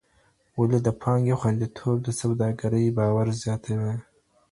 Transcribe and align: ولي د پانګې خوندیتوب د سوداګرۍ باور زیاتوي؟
ولي 0.59 0.79
د 0.83 0.89
پانګې 1.01 1.35
خوندیتوب 1.41 1.97
د 2.03 2.09
سوداګرۍ 2.21 2.85
باور 2.97 3.27
زیاتوي؟ 3.43 3.95